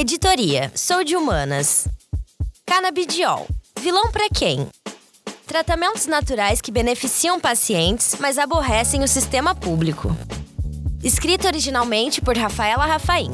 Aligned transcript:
Editoria 0.00 0.70
Sou 0.76 1.02
de 1.02 1.16
Humanas. 1.16 1.88
Canabidiol. 2.64 3.48
Vilão 3.80 4.12
para 4.12 4.28
quem? 4.28 4.68
Tratamentos 5.44 6.06
naturais 6.06 6.60
que 6.60 6.70
beneficiam 6.70 7.40
pacientes, 7.40 8.14
mas 8.20 8.38
aborrecem 8.38 9.02
o 9.02 9.08
sistema 9.08 9.56
público. 9.56 10.16
Escrito 11.02 11.48
originalmente 11.48 12.20
por 12.20 12.38
Rafaela 12.38 12.86
Rafaim. 12.86 13.32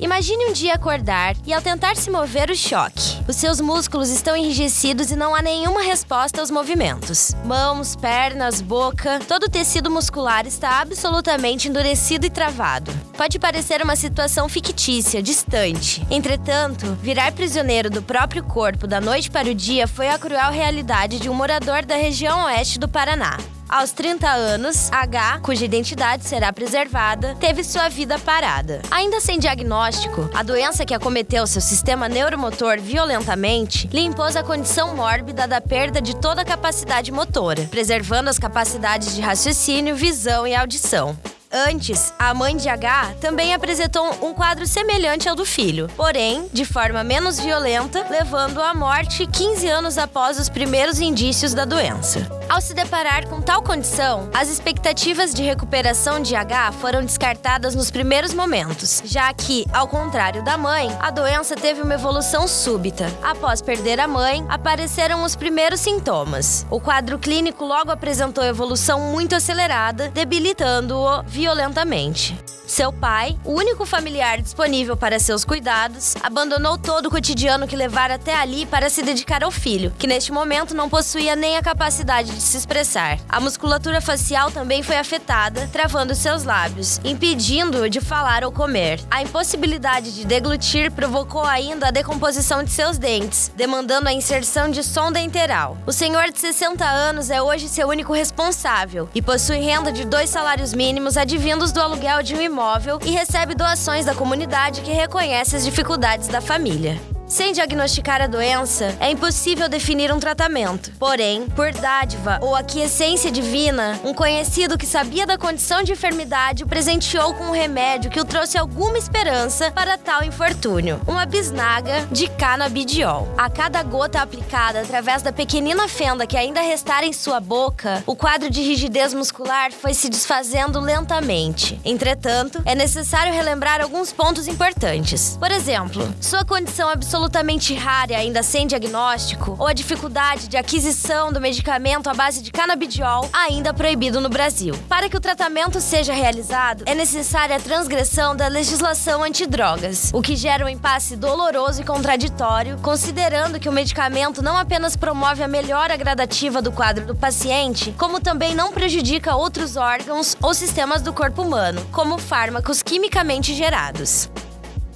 Imagine 0.00 0.46
um 0.46 0.52
dia 0.52 0.74
acordar 0.74 1.34
e, 1.44 1.52
ao 1.52 1.60
tentar 1.60 1.96
se 1.96 2.08
mover, 2.08 2.50
o 2.50 2.56
choque. 2.56 3.18
Os 3.26 3.34
seus 3.34 3.60
músculos 3.60 4.10
estão 4.10 4.36
enrijecidos 4.36 5.10
e 5.10 5.16
não 5.16 5.34
há 5.34 5.42
nenhuma 5.42 5.82
resposta 5.82 6.40
aos 6.40 6.52
movimentos. 6.52 7.34
Mãos, 7.44 7.96
pernas, 7.96 8.60
boca, 8.60 9.18
todo 9.26 9.44
o 9.44 9.50
tecido 9.50 9.90
muscular 9.90 10.46
está 10.46 10.80
absolutamente 10.80 11.68
endurecido 11.68 12.26
e 12.26 12.30
travado. 12.30 12.92
Pode 13.16 13.40
parecer 13.40 13.82
uma 13.82 13.96
situação 13.96 14.48
fictícia, 14.48 15.20
distante. 15.20 16.06
Entretanto, 16.08 16.96
virar 17.02 17.32
prisioneiro 17.32 17.90
do 17.90 18.00
próprio 18.00 18.44
corpo 18.44 18.86
da 18.86 19.00
noite 19.00 19.28
para 19.28 19.50
o 19.50 19.54
dia 19.54 19.88
foi 19.88 20.08
a 20.08 20.18
cruel 20.18 20.52
realidade 20.52 21.18
de 21.18 21.28
um 21.28 21.34
morador 21.34 21.84
da 21.84 21.96
região 21.96 22.44
oeste 22.44 22.78
do 22.78 22.88
Paraná. 22.88 23.36
Aos 23.68 23.92
30 23.92 24.26
anos, 24.26 24.90
H, 24.90 25.40
cuja 25.42 25.62
identidade 25.62 26.24
será 26.24 26.50
preservada, 26.50 27.36
teve 27.38 27.62
sua 27.62 27.90
vida 27.90 28.18
parada. 28.18 28.80
Ainda 28.90 29.20
sem 29.20 29.38
diagnóstico, 29.38 30.30
a 30.32 30.42
doença 30.42 30.86
que 30.86 30.94
acometeu 30.94 31.46
seu 31.46 31.60
sistema 31.60 32.08
neuromotor 32.08 32.80
violentamente 32.80 33.86
lhe 33.88 34.00
impôs 34.00 34.36
a 34.36 34.42
condição 34.42 34.96
mórbida 34.96 35.46
da 35.46 35.60
perda 35.60 36.00
de 36.00 36.16
toda 36.16 36.40
a 36.40 36.46
capacidade 36.46 37.12
motora, 37.12 37.64
preservando 37.70 38.30
as 38.30 38.38
capacidades 38.38 39.14
de 39.14 39.20
raciocínio, 39.20 39.94
visão 39.94 40.46
e 40.46 40.54
audição. 40.54 41.14
Antes, 41.50 42.12
a 42.18 42.34
mãe 42.34 42.54
de 42.54 42.68
H 42.68 43.14
também 43.22 43.54
apresentou 43.54 44.04
um 44.20 44.34
quadro 44.34 44.66
semelhante 44.66 45.30
ao 45.30 45.34
do 45.34 45.46
filho, 45.46 45.88
porém, 45.96 46.46
de 46.52 46.66
forma 46.66 47.02
menos 47.02 47.40
violenta, 47.40 48.06
levando-o 48.10 48.62
à 48.62 48.74
morte 48.74 49.26
15 49.26 49.66
anos 49.66 49.96
após 49.96 50.38
os 50.38 50.50
primeiros 50.50 51.00
indícios 51.00 51.54
da 51.54 51.64
doença. 51.64 52.28
Ao 52.50 52.60
se 52.60 52.74
deparar 52.74 53.26
com 53.28 53.40
tal 53.40 53.62
condição, 53.62 54.28
as 54.34 54.48
expectativas 54.48 55.32
de 55.32 55.42
recuperação 55.42 56.20
de 56.20 56.34
H 56.34 56.72
foram 56.72 57.02
descartadas 57.02 57.74
nos 57.74 57.90
primeiros 57.90 58.34
momentos, 58.34 59.02
já 59.04 59.32
que, 59.32 59.66
ao 59.72 59.88
contrário 59.88 60.42
da 60.42 60.56
mãe, 60.56 60.94
a 61.00 61.10
doença 61.10 61.54
teve 61.54 61.80
uma 61.80 61.94
evolução 61.94 62.46
súbita. 62.46 63.10
Após 63.22 63.62
perder 63.62 64.00
a 64.00 64.08
mãe, 64.08 64.44
apareceram 64.48 65.24
os 65.24 65.36
primeiros 65.36 65.80
sintomas. 65.80 66.66
O 66.70 66.80
quadro 66.80 67.18
clínico 67.18 67.64
logo 67.64 67.90
apresentou 67.90 68.44
evolução 68.44 69.00
muito 69.12 69.34
acelerada, 69.34 70.08
debilitando-o 70.08 71.22
violentamente. 71.38 72.36
Seu 72.68 72.92
pai, 72.92 73.34
o 73.46 73.52
único 73.52 73.86
familiar 73.86 74.42
disponível 74.42 74.94
para 74.94 75.18
seus 75.18 75.42
cuidados, 75.42 76.14
abandonou 76.22 76.76
todo 76.76 77.06
o 77.06 77.10
cotidiano 77.10 77.66
que 77.66 77.74
levara 77.74 78.16
até 78.16 78.34
ali 78.34 78.66
para 78.66 78.90
se 78.90 79.02
dedicar 79.02 79.42
ao 79.42 79.50
filho, 79.50 79.90
que 79.98 80.06
neste 80.06 80.30
momento 80.30 80.74
não 80.74 80.86
possuía 80.86 81.34
nem 81.34 81.56
a 81.56 81.62
capacidade 81.62 82.30
de 82.30 82.42
se 82.42 82.58
expressar. 82.58 83.18
A 83.26 83.40
musculatura 83.40 84.02
facial 84.02 84.50
também 84.50 84.82
foi 84.82 84.98
afetada, 84.98 85.66
travando 85.72 86.14
seus 86.14 86.44
lábios, 86.44 87.00
impedindo-o 87.02 87.88
de 87.88 88.02
falar 88.02 88.44
ou 88.44 88.52
comer. 88.52 89.00
A 89.10 89.22
impossibilidade 89.22 90.14
de 90.14 90.26
deglutir 90.26 90.92
provocou 90.92 91.44
ainda 91.44 91.88
a 91.88 91.90
decomposição 91.90 92.62
de 92.62 92.70
seus 92.70 92.98
dentes, 92.98 93.50
demandando 93.56 94.10
a 94.10 94.12
inserção 94.12 94.70
de 94.70 94.82
sonda 94.82 95.18
enteral. 95.18 95.78
O 95.86 95.92
senhor 95.92 96.30
de 96.30 96.38
60 96.38 96.84
anos 96.84 97.30
é 97.30 97.40
hoje 97.40 97.66
seu 97.66 97.88
único 97.88 98.12
responsável 98.12 99.08
e 99.14 99.22
possui 99.22 99.60
renda 99.60 99.90
de 99.90 100.04
dois 100.04 100.28
salários 100.28 100.74
mínimos 100.74 101.16
advindos 101.28 101.72
do 101.72 101.78
aluguel 101.82 102.22
de 102.22 102.34
um 102.34 102.40
imóvel 102.40 102.98
imóvel 102.98 102.98
e 103.04 103.10
recebe 103.10 103.54
doações 103.54 104.06
da 104.06 104.14
comunidade 104.14 104.80
que 104.80 104.92
reconhece 104.92 105.56
as 105.56 105.62
dificuldades 105.62 106.26
da 106.26 106.40
família. 106.40 106.98
Sem 107.28 107.52
diagnosticar 107.52 108.22
a 108.22 108.26
doença, 108.26 108.96
é 108.98 109.10
impossível 109.10 109.68
definir 109.68 110.10
um 110.10 110.18
tratamento. 110.18 110.90
Porém, 110.98 111.44
por 111.50 111.70
dádiva 111.72 112.38
ou 112.40 112.56
aquiescência 112.56 113.30
divina, 113.30 114.00
um 114.02 114.14
conhecido 114.14 114.78
que 114.78 114.86
sabia 114.86 115.26
da 115.26 115.36
condição 115.36 115.82
de 115.82 115.92
enfermidade 115.92 116.64
o 116.64 116.66
presenteou 116.66 117.34
com 117.34 117.44
um 117.44 117.50
remédio 117.50 118.10
que 118.10 118.18
o 118.18 118.24
trouxe 118.24 118.56
alguma 118.56 118.96
esperança 118.96 119.70
para 119.72 119.98
tal 119.98 120.24
infortúnio: 120.24 121.02
uma 121.06 121.26
bisnaga 121.26 122.06
de 122.10 122.28
canabidiol. 122.28 123.28
A 123.36 123.50
cada 123.50 123.82
gota 123.82 124.22
aplicada 124.22 124.80
através 124.80 125.20
da 125.20 125.30
pequenina 125.30 125.86
fenda 125.86 126.26
que 126.26 126.36
ainda 126.36 126.62
restara 126.62 127.04
em 127.04 127.12
sua 127.12 127.40
boca, 127.40 128.02
o 128.06 128.16
quadro 128.16 128.48
de 128.48 128.62
rigidez 128.62 129.12
muscular 129.12 129.70
foi 129.70 129.92
se 129.92 130.08
desfazendo 130.08 130.80
lentamente. 130.80 131.78
Entretanto, 131.84 132.62
é 132.64 132.74
necessário 132.74 133.34
relembrar 133.34 133.82
alguns 133.82 134.12
pontos 134.12 134.48
importantes. 134.48 135.36
Por 135.38 135.50
exemplo, 135.50 136.08
sua 136.22 136.42
condição 136.42 136.88
absoluta 136.88 137.17
absolutamente 137.18 137.74
rara 137.74 138.12
e 138.12 138.14
ainda 138.14 138.44
sem 138.44 138.64
diagnóstico, 138.64 139.56
ou 139.58 139.66
a 139.66 139.72
dificuldade 139.72 140.46
de 140.46 140.56
aquisição 140.56 141.32
do 141.32 141.40
medicamento 141.40 142.08
à 142.08 142.14
base 142.14 142.40
de 142.40 142.52
canabidiol, 142.52 143.28
ainda 143.32 143.74
proibido 143.74 144.20
no 144.20 144.28
Brasil. 144.28 144.72
Para 144.88 145.08
que 145.08 145.16
o 145.16 145.20
tratamento 145.20 145.80
seja 145.80 146.12
realizado, 146.12 146.84
é 146.86 146.94
necessária 146.94 147.56
a 147.56 147.60
transgressão 147.60 148.36
da 148.36 148.46
legislação 148.46 149.24
antidrogas, 149.24 150.12
o 150.14 150.22
que 150.22 150.36
gera 150.36 150.64
um 150.64 150.68
impasse 150.68 151.16
doloroso 151.16 151.82
e 151.82 151.84
contraditório, 151.84 152.78
considerando 152.78 153.58
que 153.58 153.68
o 153.68 153.72
medicamento 153.72 154.40
não 154.40 154.56
apenas 154.56 154.94
promove 154.94 155.42
a 155.42 155.48
melhora 155.48 155.96
gradativa 155.96 156.62
do 156.62 156.70
quadro 156.70 157.04
do 157.04 157.16
paciente, 157.16 157.92
como 157.98 158.20
também 158.20 158.54
não 158.54 158.72
prejudica 158.72 159.34
outros 159.34 159.76
órgãos 159.76 160.36
ou 160.40 160.54
sistemas 160.54 161.02
do 161.02 161.12
corpo 161.12 161.42
humano, 161.42 161.84
como 161.90 162.16
fármacos 162.16 162.80
quimicamente 162.80 163.54
gerados. 163.54 164.30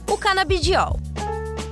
O 0.06 0.16
canabidiol 0.16 1.00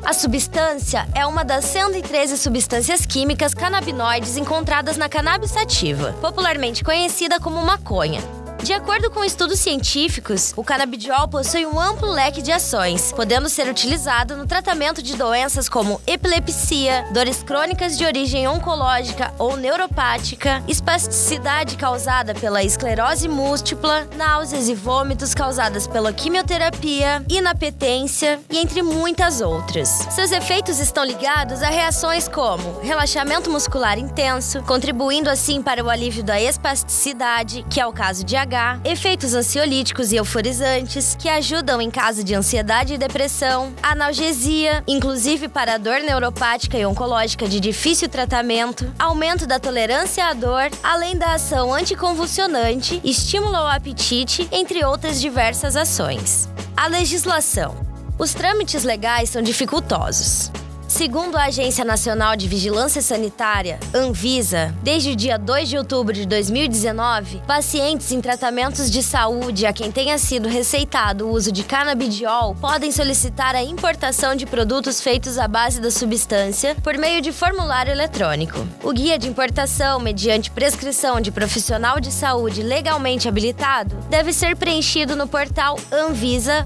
a 0.04 0.12
substância 0.12 1.06
é 1.14 1.26
uma 1.26 1.44
das 1.44 1.64
113 1.66 2.38
substâncias 2.38 3.04
químicas 3.04 3.54
canabinoides 3.54 4.36
encontradas 4.36 4.96
na 4.96 5.08
cannabis 5.08 5.50
sativa, 5.50 6.12
popularmente 6.20 6.82
conhecida 6.82 7.38
como 7.38 7.64
maconha. 7.64 8.39
De 8.62 8.74
acordo 8.74 9.10
com 9.10 9.24
estudos 9.24 9.58
científicos, 9.58 10.52
o 10.54 10.62
canabidiol 10.62 11.26
possui 11.28 11.64
um 11.64 11.80
amplo 11.80 12.10
leque 12.10 12.42
de 12.42 12.52
ações, 12.52 13.10
podendo 13.10 13.48
ser 13.48 13.66
utilizado 13.68 14.36
no 14.36 14.46
tratamento 14.46 15.02
de 15.02 15.16
doenças 15.16 15.66
como 15.66 15.98
epilepsia, 16.06 17.06
dores 17.10 17.42
crônicas 17.42 17.96
de 17.96 18.04
origem 18.04 18.46
oncológica 18.46 19.32
ou 19.38 19.56
neuropática, 19.56 20.62
espasticidade 20.68 21.76
causada 21.76 22.34
pela 22.34 22.62
esclerose 22.62 23.28
múltipla, 23.28 24.06
náuseas 24.14 24.68
e 24.68 24.74
vômitos 24.74 25.34
causadas 25.34 25.86
pela 25.86 26.12
quimioterapia, 26.12 27.24
inapetência 27.30 28.38
e 28.50 28.58
entre 28.58 28.82
muitas 28.82 29.40
outras. 29.40 29.88
Seus 30.10 30.32
efeitos 30.32 30.78
estão 30.78 31.04
ligados 31.04 31.62
a 31.62 31.70
reações 31.70 32.28
como 32.28 32.80
relaxamento 32.80 33.50
muscular 33.50 33.98
intenso, 33.98 34.62
contribuindo 34.64 35.30
assim 35.30 35.62
para 35.62 35.82
o 35.82 35.88
alívio 35.88 36.22
da 36.22 36.40
espasticidade, 36.40 37.64
que 37.70 37.80
é 37.80 37.86
o 37.86 37.92
caso 37.92 38.22
de 38.22 38.36
efeitos 38.84 39.34
ansiolíticos 39.34 40.12
e 40.12 40.16
euforizantes, 40.16 41.16
que 41.18 41.28
ajudam 41.28 41.80
em 41.80 41.90
caso 41.90 42.24
de 42.24 42.34
ansiedade 42.34 42.94
e 42.94 42.98
depressão, 42.98 43.72
analgesia, 43.82 44.82
inclusive 44.86 45.48
para 45.48 45.78
dor 45.78 46.00
neuropática 46.00 46.76
e 46.76 46.84
oncológica 46.84 47.46
de 47.46 47.60
difícil 47.60 48.08
tratamento, 48.08 48.92
aumento 48.98 49.46
da 49.46 49.58
tolerância 49.58 50.26
à 50.26 50.32
dor, 50.32 50.70
além 50.82 51.16
da 51.16 51.34
ação 51.34 51.72
anticonvulsionante, 51.72 53.00
estímulo 53.04 53.56
ao 53.56 53.66
apetite, 53.66 54.48
entre 54.50 54.84
outras 54.84 55.20
diversas 55.20 55.76
ações. 55.76 56.48
A 56.76 56.86
legislação. 56.86 57.76
Os 58.18 58.34
trâmites 58.34 58.84
legais 58.84 59.30
são 59.30 59.42
dificultosos. 59.42 60.50
Segundo 60.90 61.36
a 61.36 61.44
Agência 61.44 61.84
Nacional 61.84 62.34
de 62.34 62.48
Vigilância 62.48 63.00
Sanitária, 63.00 63.78
Anvisa, 63.94 64.74
desde 64.82 65.12
o 65.12 65.16
dia 65.16 65.38
2 65.38 65.68
de 65.68 65.78
outubro 65.78 66.12
de 66.12 66.26
2019, 66.26 67.42
pacientes 67.46 68.10
em 68.10 68.20
tratamentos 68.20 68.90
de 68.90 69.00
saúde 69.00 69.66
a 69.66 69.72
quem 69.72 69.92
tenha 69.92 70.18
sido 70.18 70.48
receitado 70.48 71.28
o 71.28 71.30
uso 71.30 71.52
de 71.52 71.62
canabidiol 71.62 72.56
podem 72.56 72.90
solicitar 72.90 73.54
a 73.54 73.62
importação 73.62 74.34
de 74.34 74.44
produtos 74.44 75.00
feitos 75.00 75.38
à 75.38 75.46
base 75.46 75.80
da 75.80 75.92
substância 75.92 76.74
por 76.82 76.98
meio 76.98 77.22
de 77.22 77.30
formulário 77.30 77.92
eletrônico. 77.92 78.58
O 78.82 78.92
guia 78.92 79.16
de 79.16 79.28
importação, 79.28 80.00
mediante 80.00 80.50
prescrição 80.50 81.20
de 81.20 81.30
profissional 81.30 82.00
de 82.00 82.10
saúde 82.10 82.64
legalmente 82.64 83.28
habilitado, 83.28 83.96
deve 84.10 84.32
ser 84.32 84.56
preenchido 84.56 85.14
no 85.14 85.28
portal 85.28 85.78
anvisa.com.br 85.92 86.60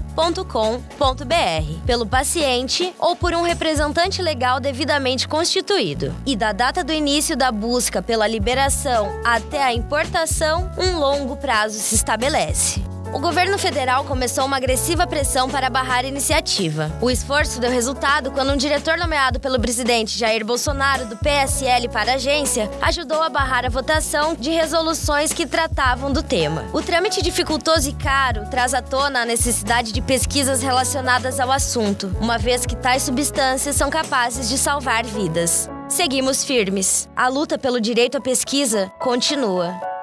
pelo 1.85 2.07
paciente 2.07 2.91
ou 2.97 3.15
por 3.15 3.31
um 3.35 3.43
representante 3.43 4.14
legal 4.21 4.59
devidamente 4.59 5.27
constituído. 5.27 6.13
E 6.25 6.35
da 6.35 6.51
data 6.51 6.83
do 6.83 6.93
início 6.93 7.35
da 7.35 7.51
busca 7.51 8.01
pela 8.01 8.27
liberação 8.27 9.09
até 9.25 9.63
a 9.63 9.73
importação, 9.73 10.69
um 10.77 10.99
longo 10.99 11.35
prazo 11.35 11.79
se 11.79 11.95
estabelece. 11.95 12.84
O 13.13 13.19
governo 13.19 13.57
federal 13.57 14.03
começou 14.03 14.45
uma 14.45 14.57
agressiva 14.57 15.07
pressão 15.07 15.49
para 15.49 15.69
barrar 15.69 16.03
a 16.03 16.07
iniciativa. 16.07 16.91
O 17.01 17.09
esforço 17.09 17.59
deu 17.59 17.71
resultado 17.71 18.31
quando 18.31 18.51
um 18.51 18.57
diretor 18.57 18.97
nomeado 18.97 19.39
pelo 19.39 19.59
presidente 19.59 20.17
Jair 20.17 20.45
Bolsonaro 20.45 21.05
do 21.05 21.15
PSL 21.17 21.87
para 21.89 22.13
a 22.13 22.15
agência 22.15 22.69
ajudou 22.81 23.21
a 23.21 23.29
barrar 23.29 23.65
a 23.65 23.69
votação 23.69 24.35
de 24.35 24.49
resoluções 24.49 25.31
que 25.31 25.45
tratavam 25.45 26.11
do 26.11 26.21
tema. 26.21 26.65
O 26.73 26.81
trâmite 26.81 27.21
dificultoso 27.21 27.89
e 27.89 27.93
caro 27.93 28.49
traz 28.49 28.73
à 28.73 28.81
tona 28.81 29.21
a 29.21 29.25
necessidade 29.25 29.91
de 29.91 30.01
pesquisas 30.01 30.61
relacionadas 30.61 31.39
ao 31.39 31.51
assunto, 31.51 32.15
uma 32.19 32.37
vez 32.37 32.65
que 32.65 32.75
tais 32.75 33.03
substâncias 33.03 33.75
são 33.75 33.89
capazes 33.89 34.49
de 34.49 34.57
salvar 34.57 35.05
vidas. 35.05 35.69
Seguimos 35.87 36.43
firmes. 36.43 37.07
A 37.15 37.27
luta 37.27 37.57
pelo 37.57 37.79
direito 37.79 38.17
à 38.17 38.21
pesquisa 38.21 38.91
continua. 38.99 39.94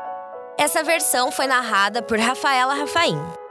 Essa 0.63 0.85
versão 0.85 1.33
foi 1.33 1.49
narrada 1.49 2.01
por 2.01 2.21
Rafaela 2.21 2.73
Rafaim. 2.75 3.42